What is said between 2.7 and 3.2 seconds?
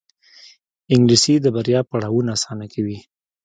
کوي